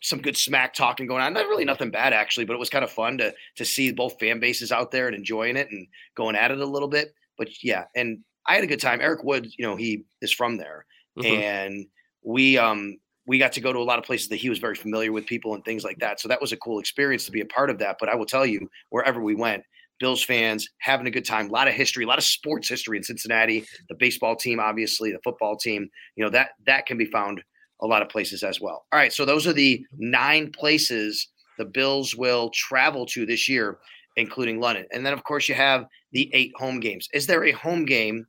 [0.00, 1.34] some good smack talking going on.
[1.34, 4.18] Not really nothing bad actually, but it was kind of fun to to see both
[4.18, 7.12] fan bases out there and enjoying it and going at it a little bit.
[7.36, 9.00] But yeah, and I had a good time.
[9.00, 10.86] Eric Wood, you know, he is from there,
[11.18, 11.26] mm-hmm.
[11.26, 11.86] and
[12.22, 14.74] we um we got to go to a lot of places that he was very
[14.74, 16.20] familiar with people and things like that.
[16.20, 17.96] So that was a cool experience to be a part of that.
[18.00, 19.62] But I will tell you, wherever we went,
[20.00, 21.48] Bills fans having a good time.
[21.48, 23.64] A lot of history, a lot of sports history in Cincinnati.
[23.88, 25.88] The baseball team, obviously, the football team.
[26.16, 27.42] You know that that can be found
[27.82, 28.86] a lot of places as well.
[28.92, 33.78] All right, so those are the nine places the Bills will travel to this year,
[34.16, 34.86] including London.
[34.92, 37.08] And then, of course, you have the eight home games.
[37.12, 38.26] Is there a home game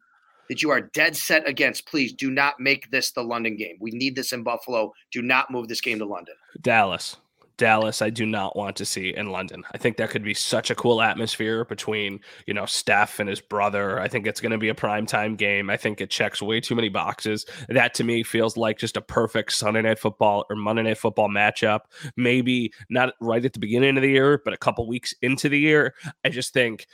[0.50, 1.88] that you are dead set against?
[1.88, 3.78] Please do not make this the London game.
[3.80, 4.92] We need this in Buffalo.
[5.12, 6.36] Do not move this game to London.
[6.62, 7.18] Dallas.
[7.62, 9.64] Dallas, I do not want to see in London.
[9.72, 13.40] I think that could be such a cool atmosphere between, you know, Steph and his
[13.40, 14.00] brother.
[14.00, 15.70] I think it's going to be a prime time game.
[15.70, 17.46] I think it checks way too many boxes.
[17.70, 21.30] That to me feels like just a perfect Sunday night football or Monday night football
[21.30, 21.82] matchup.
[22.18, 25.60] Maybe not right at the beginning of the year, but a couple weeks into the
[25.60, 25.94] year.
[26.26, 26.88] I just think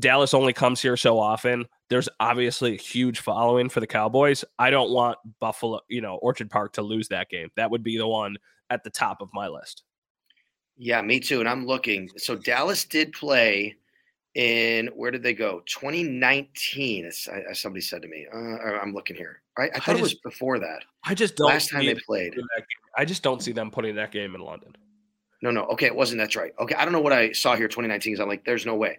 [0.00, 1.64] Dallas only comes here so often.
[1.90, 4.44] There's obviously a huge following for the Cowboys.
[4.58, 7.50] I don't want Buffalo, you know, Orchard Park to lose that game.
[7.54, 8.36] That would be the one
[8.68, 9.84] at the top of my list.
[10.78, 11.40] Yeah, me too.
[11.40, 12.08] And I'm looking.
[12.16, 13.76] So Dallas did play
[14.34, 15.62] in where did they go?
[15.66, 18.26] 2019, as, as somebody said to me.
[18.32, 18.38] Uh,
[18.80, 19.42] I'm looking here.
[19.58, 20.84] I, I thought I just, it was before that.
[21.04, 21.48] I just don't.
[21.48, 22.34] Last time they played,
[22.96, 24.76] I just don't see them putting that game in London.
[25.42, 25.64] No, no.
[25.64, 26.18] Okay, it wasn't.
[26.18, 26.52] That's right.
[26.60, 27.68] Okay, I don't know what I saw here.
[27.68, 28.12] 2019.
[28.12, 28.98] Because I'm like, there's no way.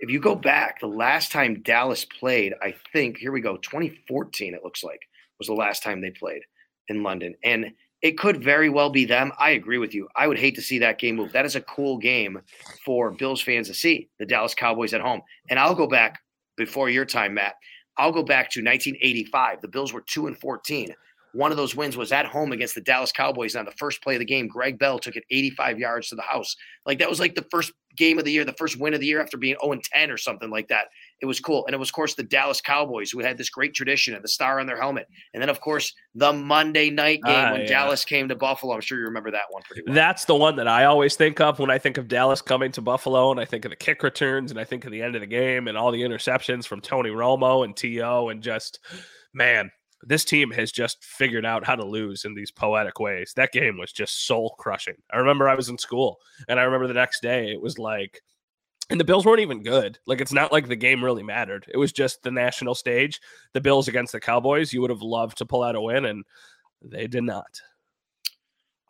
[0.00, 3.56] If you go back, the last time Dallas played, I think here we go.
[3.58, 4.54] 2014.
[4.54, 5.00] It looks like
[5.38, 6.42] was the last time they played
[6.88, 9.32] in London, and it could very well be them.
[9.38, 10.08] I agree with you.
[10.16, 11.32] I would hate to see that game move.
[11.32, 12.40] That is a cool game
[12.84, 15.20] for Bills fans to see the Dallas Cowboys at home.
[15.50, 16.20] And I'll go back
[16.56, 17.54] before your time, Matt.
[17.98, 19.60] I'll go back to 1985.
[19.60, 20.94] The Bills were 2 and 14.
[21.32, 23.54] One of those wins was at home against the Dallas Cowboys.
[23.54, 26.22] On the first play of the game, Greg Bell took it 85 yards to the
[26.22, 26.56] house.
[26.86, 29.06] Like that was like the first game of the year, the first win of the
[29.06, 30.86] year after being 0 and 10 or something like that.
[31.20, 31.66] It was cool.
[31.66, 34.28] And it was, of course, the Dallas Cowboys who had this great tradition and the
[34.28, 35.06] star on their helmet.
[35.34, 37.66] And then, of course, the Monday night game uh, when yeah.
[37.66, 38.74] Dallas came to Buffalo.
[38.74, 39.94] I'm sure you remember that one pretty well.
[39.94, 42.80] That's the one that I always think of when I think of Dallas coming to
[42.80, 43.30] Buffalo.
[43.30, 45.26] And I think of the kick returns and I think of the end of the
[45.26, 48.28] game and all the interceptions from Tony Romo and T.O.
[48.30, 48.80] and just,
[49.34, 49.70] man,
[50.02, 53.32] this team has just figured out how to lose in these poetic ways.
[53.36, 54.96] That game was just soul crushing.
[55.12, 58.22] I remember I was in school and I remember the next day it was like,
[58.90, 59.98] and the Bills weren't even good.
[60.06, 61.66] Like it's not like the game really mattered.
[61.72, 63.20] It was just the national stage,
[63.52, 64.72] the Bills against the Cowboys.
[64.72, 66.24] You would have loved to pull out a win, and
[66.82, 67.60] they did not.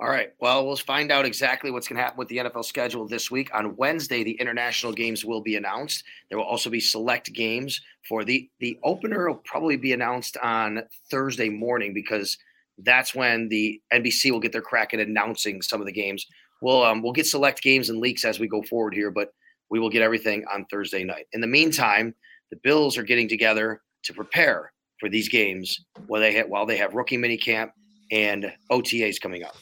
[0.01, 0.31] All right.
[0.41, 3.51] Well, we'll find out exactly what's going to happen with the NFL schedule this week.
[3.53, 6.05] On Wednesday, the international games will be announced.
[6.31, 10.85] There will also be select games for the the opener will probably be announced on
[11.11, 12.39] Thursday morning because
[12.79, 16.27] that's when the NBC will get their crack at announcing some of the games.
[16.63, 19.35] We'll um, we'll get select games and leaks as we go forward here, but
[19.71, 21.27] we will get everything on Thursday night.
[21.33, 22.15] In the meantime,
[22.51, 26.77] the Bills are getting together to prepare for these games while they have, while they
[26.77, 27.71] have rookie minicamp
[28.11, 29.57] and OTAs coming up.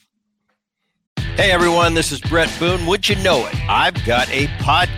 [1.36, 2.84] Hey everyone, this is Bret Boone.
[2.86, 3.54] Would you know it?
[3.70, 4.97] I've got a podcast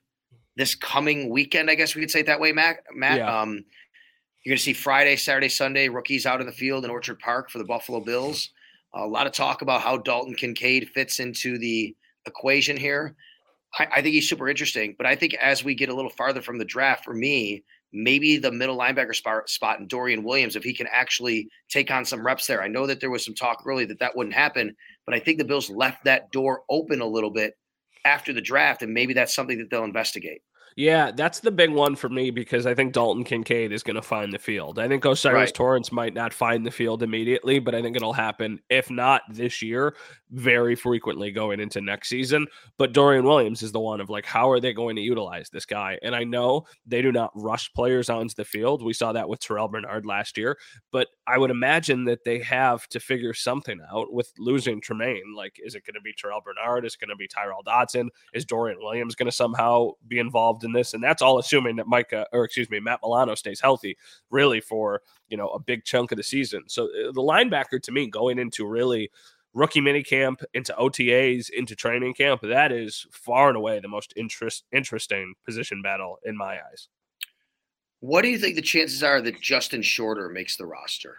[0.55, 1.69] this coming weekend.
[1.69, 2.83] I guess we could say it that way, Matt.
[2.93, 3.41] Matt, yeah.
[3.41, 3.63] um,
[4.43, 7.49] you're going to see Friday, Saturday, Sunday rookies out in the field in Orchard Park
[7.49, 8.49] for the Buffalo Bills.
[8.93, 13.15] a lot of talk about how Dalton Kincaid fits into the equation here.
[13.77, 16.41] I, I think he's super interesting, but I think as we get a little farther
[16.41, 20.63] from the draft, for me, maybe the middle linebacker spot, spot in Dorian Williams, if
[20.63, 22.61] he can actually take on some reps there.
[22.63, 25.37] I know that there was some talk early that that wouldn't happen, but I think
[25.37, 27.55] the Bills left that door open a little bit
[28.05, 30.41] after the draft, and maybe that's something that they'll investigate.
[30.75, 34.01] Yeah, that's the big one for me because I think Dalton Kincaid is going to
[34.01, 34.79] find the field.
[34.79, 35.53] I think O'Cyrus right.
[35.53, 39.61] Torrence might not find the field immediately, but I think it'll happen, if not this
[39.61, 39.95] year,
[40.31, 42.47] very frequently going into next season.
[42.77, 45.65] But Dorian Williams is the one of like, how are they going to utilize this
[45.65, 45.99] guy?
[46.03, 48.83] And I know they do not rush players onto the field.
[48.83, 50.57] We saw that with Terrell Bernard last year,
[50.91, 55.33] but I would imagine that they have to figure something out with losing Tremaine.
[55.35, 56.85] Like, is it going to be Terrell Bernard?
[56.85, 58.09] Is it going to be Tyrel Dodson?
[58.33, 60.93] Is Dorian Williams going to somehow be involved in this?
[60.93, 63.97] And that's all assuming that Micah, or excuse me, Matt Milano stays healthy,
[64.29, 66.63] really for you know a big chunk of the season.
[66.67, 69.09] So uh, the linebacker to me going into really
[69.53, 74.63] rookie minicamp into OTAs into training camp, that is far and away the most interest
[74.71, 76.87] interesting position battle in my eyes.
[77.99, 81.17] What do you think the chances are that Justin Shorter makes the roster?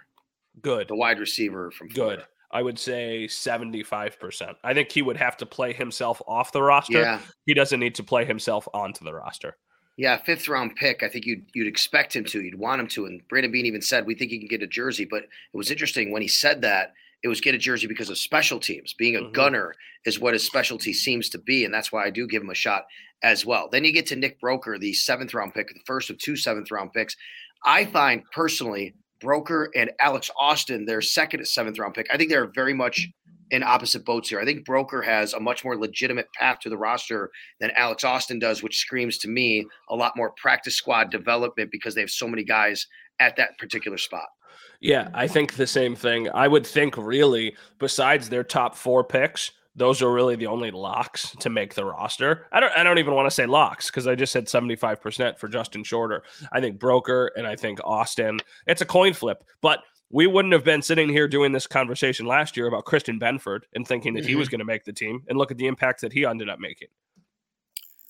[0.61, 0.89] Good.
[0.89, 2.23] The wide receiver from Florida.
[2.23, 2.32] Good.
[2.53, 4.55] I would say 75%.
[4.63, 7.01] I think he would have to play himself off the roster.
[7.01, 7.21] Yeah.
[7.47, 9.57] He doesn't need to play himself onto the roster.
[9.97, 11.03] Yeah, fifth round pick.
[11.03, 12.43] I think you'd you'd expect him to.
[12.43, 13.07] You'd want him to.
[13.07, 15.05] And Brandon Beane even said we think he can get a jersey.
[15.05, 18.19] But it was interesting when he said that it was get a jersey because of
[18.19, 18.95] special teams.
[18.95, 19.33] Being a mm-hmm.
[19.33, 19.75] gunner
[20.05, 22.55] is what his specialty seems to be, and that's why I do give him a
[22.55, 22.87] shot
[23.23, 23.69] as well.
[23.71, 26.71] Then you get to Nick Broeker, the seventh round pick, the first of two seventh
[26.71, 27.17] round picks.
[27.65, 32.09] I find personally Broeker and Alex Austin, their second seventh round pick.
[32.13, 33.09] I think they're very much
[33.51, 34.41] in opposite boats here.
[34.41, 38.39] I think Broeker has a much more legitimate path to the roster than Alex Austin
[38.39, 42.27] does, which screams to me a lot more practice squad development because they have so
[42.27, 42.87] many guys
[43.21, 44.27] at that particular spot.
[44.81, 46.29] Yeah, I think the same thing.
[46.31, 51.35] I would think really, besides their top four picks, those are really the only locks
[51.41, 52.47] to make the roster.
[52.53, 55.49] I don't I don't even want to say locks because I just said 75% for
[55.49, 56.23] Justin Shorter.
[56.53, 58.41] I think Broeker and I think Austin.
[58.67, 62.57] It's a coin flip, but we wouldn't have been sitting here doing this conversation last
[62.57, 64.29] year about Christian Benford and thinking that mm-hmm.
[64.29, 64.53] he was mm-hmm.
[64.53, 66.89] going to make the team and look at the impact that he ended up making.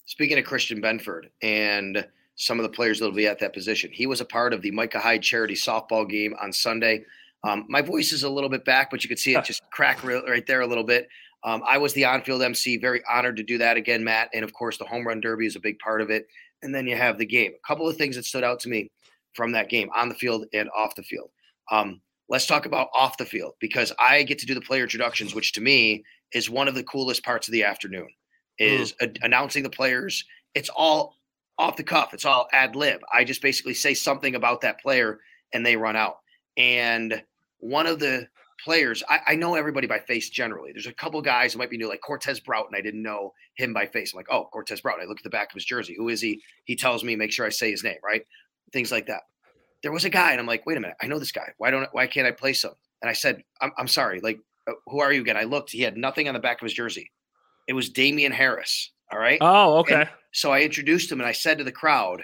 [0.04, 3.90] Speaking of Christian Benford and some of the players that will be at that position,
[3.92, 7.04] he was a part of the Micah Hyde charity softball game on Sunday.
[7.44, 10.02] Um, my voice is a little bit back, but you could see it just crack
[10.04, 11.08] right there a little bit.
[11.45, 14.30] Um, I was the on-field MC, very honored to do that again, Matt.
[14.32, 16.26] And of course, the home run derby is a big part of it.
[16.62, 17.53] And then you have the game.
[17.53, 18.90] A couple of things that stood out to me
[19.34, 21.30] from that game on the field and off the field.
[21.70, 25.34] Um, let's talk about off the field because I get to do the player introductions,
[25.34, 28.09] which to me is one of the coolest parts of the afternoon.
[28.59, 29.16] Is mm.
[29.16, 30.24] a- announcing the players.
[30.55, 31.16] It's all
[31.59, 32.14] off the cuff.
[32.14, 33.01] It's all ad lib.
[33.12, 35.20] I just basically say something about that player
[35.53, 36.18] and they run out.
[36.57, 37.22] And
[37.59, 38.28] one of the
[38.62, 40.72] players, I, I, know everybody by face generally.
[40.72, 42.74] There's a couple guys who might be new, like Cortez Broughton.
[42.76, 44.12] I didn't know him by face.
[44.12, 45.04] I'm like, oh, Cortez Broughton.
[45.04, 45.94] I look at the back of his jersey.
[45.96, 46.40] Who is he?
[46.64, 48.22] He tells me, make sure I say his name, right?
[48.72, 49.22] Things like that.
[49.82, 51.52] There was a guy, and I'm like, wait a minute, I know this guy.
[51.58, 52.72] Why don't why can't I place him?
[53.02, 54.38] And I said, I'm, I'm sorry, like,
[54.68, 55.36] uh, who are you again?
[55.36, 57.10] I looked, he had nothing on the back of his jersey.
[57.66, 58.90] It was Damien Harris.
[59.12, 59.38] All right.
[59.40, 59.94] Oh, okay.
[59.94, 62.22] And so I introduced him and I said to the crowd,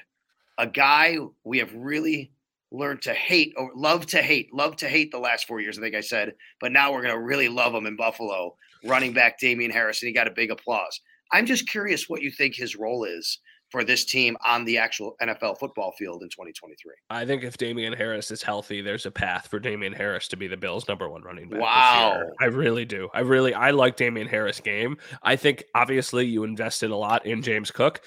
[0.57, 2.33] a guy we have really
[2.71, 5.83] learned to hate or love to hate, love to hate the last four years, I
[5.83, 9.39] think I said, but now we're going to really love him in Buffalo, running back
[9.39, 11.01] Damien Harris, and he got a big applause.
[11.33, 13.39] I'm just curious what you think his role is
[13.69, 16.93] for this team on the actual NFL football field in 2023.
[17.11, 20.47] I think if Damien Harris is healthy, there's a path for Damien Harris to be
[20.47, 21.61] the Bills' number one running back.
[21.61, 22.23] Wow.
[22.41, 23.09] I really do.
[23.13, 24.97] I really I like Damien Harris game.
[25.23, 28.01] I think obviously you invested a lot in James Cook,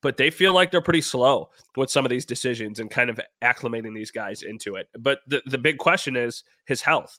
[0.00, 3.20] but they feel like they're pretty slow with some of these decisions and kind of
[3.42, 4.88] acclimating these guys into it.
[4.98, 7.18] But the, the big question is his health.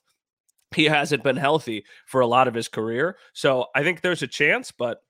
[0.74, 3.16] He hasn't been healthy for a lot of his career.
[3.32, 5.03] So I think there's a chance, but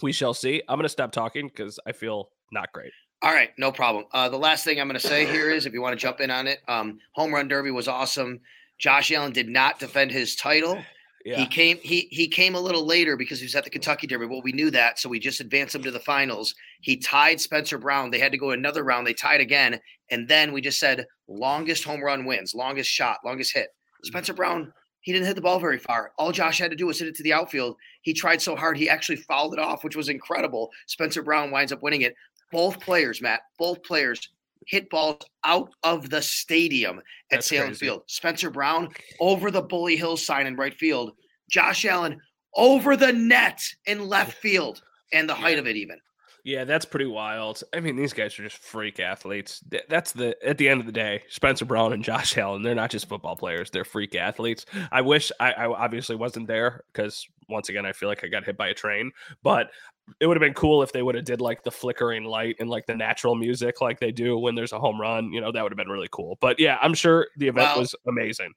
[0.00, 0.62] we shall see.
[0.68, 2.92] I'm going to stop talking because I feel not great.
[3.22, 4.04] All right, no problem.
[4.12, 6.20] Uh, the last thing I'm going to say here is, if you want to jump
[6.20, 8.40] in on it, um, home run derby was awesome.
[8.78, 10.82] Josh Allen did not defend his title.
[11.24, 11.36] Yeah.
[11.36, 14.26] He came he he came a little later because he was at the Kentucky Derby.
[14.26, 16.52] Well, we knew that, so we just advanced him to the finals.
[16.80, 18.10] He tied Spencer Brown.
[18.10, 19.06] They had to go another round.
[19.06, 19.78] They tied again,
[20.10, 23.68] and then we just said longest home run wins, longest shot, longest hit.
[24.02, 24.72] Spencer Brown
[25.02, 26.12] he didn't hit the ball very far.
[26.18, 27.76] All Josh had to do was hit it to the outfield.
[28.02, 30.70] He tried so hard, he actually fouled it off, which was incredible.
[30.86, 32.14] Spencer Brown winds up winning it.
[32.50, 34.28] Both players, Matt, both players
[34.66, 37.86] hit balls out of the stadium at That's Sahlen crazy.
[37.86, 38.02] Field.
[38.06, 38.88] Spencer Brown
[39.20, 41.12] over the Bully Hill sign in right field.
[41.50, 42.20] Josh Allen
[42.56, 44.82] over the net in left field
[45.12, 45.98] and the height of it even.
[46.44, 47.62] Yeah, that's pretty wild.
[47.72, 49.62] I mean, these guys are just freak athletes.
[49.88, 52.62] That's the at the end of the day, Spencer Brown and Josh Allen.
[52.62, 54.66] They're not just football players; they're freak athletes.
[54.90, 58.44] I wish I, I obviously wasn't there because once again, I feel like I got
[58.44, 59.12] hit by a train.
[59.44, 59.70] But
[60.18, 62.68] it would have been cool if they would have did like the flickering light and
[62.68, 65.32] like the natural music like they do when there's a home run.
[65.32, 66.38] You know, that would have been really cool.
[66.40, 68.52] But yeah, I'm sure the event was amazing.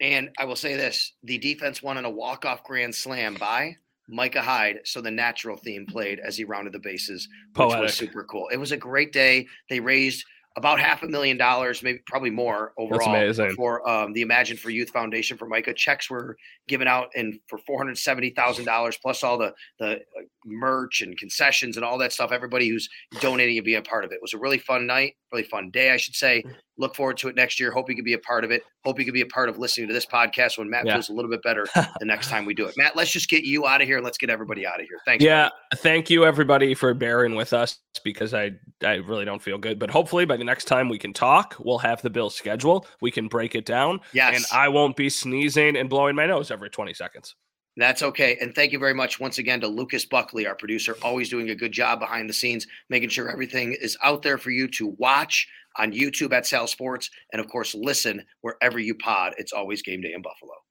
[0.00, 3.74] And I will say this: the defense won in a walk-off grand slam by
[4.08, 7.82] Micah Hyde, so the natural theme played as he rounded the bases, which Poetic.
[7.82, 8.48] was super cool.
[8.52, 9.46] It was a great day.
[9.68, 10.24] They raised
[10.56, 14.88] about half a million dollars, maybe probably more overall for um, the Imagine for Youth
[14.88, 15.74] Foundation for Micah.
[15.74, 16.36] Checks were
[16.66, 21.02] given out and for four hundred seventy thousand dollars plus all the the uh, merch
[21.02, 22.32] and concessions and all that stuff.
[22.32, 22.88] Everybody who's
[23.20, 24.16] donating to be a part of it.
[24.16, 26.42] it was a really fun night, really fun day, I should say.
[26.46, 26.54] Mm.
[26.78, 27.70] Look forward to it next year.
[27.70, 28.62] Hope you can be a part of it.
[28.84, 30.94] Hope you can be a part of listening to this podcast when Matt yeah.
[30.94, 32.74] feels a little bit better the next time we do it.
[32.76, 34.98] Matt, let's just get you out of here and let's get everybody out of here.
[35.06, 35.24] Thanks.
[35.24, 38.52] Yeah, thank you everybody for bearing with us because I
[38.84, 41.78] I really don't feel good, but hopefully by the next time we can talk, we'll
[41.78, 42.86] have the bill schedule.
[43.00, 44.00] We can break it down.
[44.12, 44.36] Yes.
[44.36, 47.34] And I won't be sneezing and blowing my nose every 20 seconds.
[47.76, 48.38] That's okay.
[48.40, 51.54] And thank you very much once again to Lucas Buckley, our producer, always doing a
[51.54, 55.46] good job behind the scenes, making sure everything is out there for you to watch
[55.78, 59.34] on YouTube at Sal Sports, and of course, listen wherever you pod.
[59.36, 60.65] It's always game day in Buffalo.